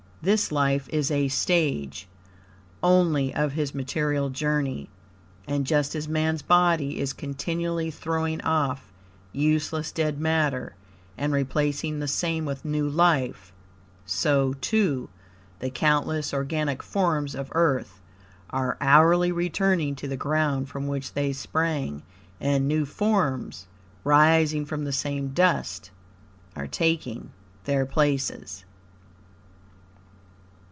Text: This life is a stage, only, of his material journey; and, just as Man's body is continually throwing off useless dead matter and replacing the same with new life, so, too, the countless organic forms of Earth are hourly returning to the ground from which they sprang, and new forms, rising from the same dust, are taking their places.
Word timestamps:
This 0.23 0.51
life 0.51 0.87
is 0.89 1.09
a 1.09 1.29
stage, 1.29 2.07
only, 2.83 3.33
of 3.33 3.53
his 3.53 3.73
material 3.73 4.29
journey; 4.29 4.87
and, 5.47 5.65
just 5.65 5.95
as 5.95 6.07
Man's 6.07 6.43
body 6.43 6.99
is 6.99 7.11
continually 7.11 7.89
throwing 7.89 8.39
off 8.41 8.93
useless 9.31 9.91
dead 9.91 10.19
matter 10.19 10.75
and 11.17 11.33
replacing 11.33 11.97
the 11.97 12.07
same 12.07 12.45
with 12.45 12.63
new 12.63 12.87
life, 12.87 13.51
so, 14.05 14.53
too, 14.53 15.09
the 15.57 15.71
countless 15.71 16.35
organic 16.35 16.83
forms 16.83 17.33
of 17.33 17.49
Earth 17.55 17.99
are 18.51 18.77
hourly 18.79 19.31
returning 19.31 19.95
to 19.95 20.07
the 20.07 20.17
ground 20.17 20.69
from 20.69 20.85
which 20.85 21.13
they 21.13 21.33
sprang, 21.33 22.03
and 22.39 22.67
new 22.67 22.85
forms, 22.85 23.65
rising 24.03 24.67
from 24.67 24.83
the 24.83 24.93
same 24.93 25.29
dust, 25.29 25.89
are 26.55 26.67
taking 26.67 27.31
their 27.63 27.87
places. 27.87 28.65